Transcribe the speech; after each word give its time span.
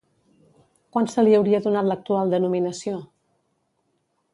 Quan 0.95 1.09
se 1.11 1.25
li 1.27 1.37
hauria 1.39 1.61
donat 1.67 1.91
l'actual 1.91 2.35
denominació? 2.35 2.99